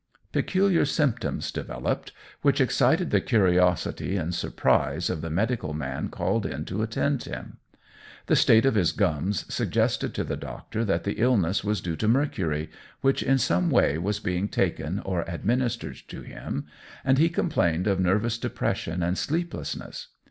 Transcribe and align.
Peculiar 0.31 0.83
symptoms 0.83 1.51
developed, 1.51 2.11
which 2.41 2.59
excited 2.59 3.11
the 3.11 3.21
curiosity 3.21 4.15
and 4.17 4.33
surprise 4.33 5.11
of 5.11 5.21
the 5.21 5.29
medical 5.29 5.75
man 5.75 6.09
called 6.09 6.43
in 6.43 6.65
to 6.65 6.81
attend 6.81 7.25
him. 7.25 7.57
The 8.25 8.35
state 8.35 8.65
of 8.65 8.73
his 8.73 8.93
gums 8.93 9.45
suggested 9.53 10.15
to 10.15 10.23
the 10.23 10.35
doctor 10.37 10.83
that 10.85 11.03
the 11.03 11.19
illness 11.19 11.63
was 11.63 11.81
due 11.81 11.95
to 11.97 12.07
mercury, 12.07 12.71
which 13.01 13.21
in 13.21 13.37
some 13.37 13.69
way 13.69 13.99
was 13.99 14.19
being 14.19 14.47
taken 14.47 14.97
or 15.01 15.23
administered 15.27 15.97
to 16.07 16.21
him, 16.23 16.65
and 17.05 17.19
he 17.19 17.29
complained 17.29 17.85
of 17.85 17.99
nervous 17.99 18.39
depression 18.39 19.03
and 19.03 19.19
sleeplessness. 19.19 20.07